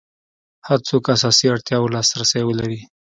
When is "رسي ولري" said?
2.19-2.79